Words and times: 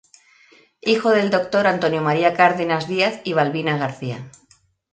Hijo 0.79 1.11
del 1.11 1.29
doctor 1.29 1.67
Antonio 1.67 2.01
María 2.01 2.33
Cárdenas 2.35 2.87
Díaz 2.87 3.21
y 3.23 3.33
Balbina 3.33 3.77
García. 3.77 4.27